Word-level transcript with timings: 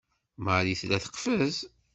Marie 0.45 0.77
tella 0.79 0.97
teqfez. 1.03 1.55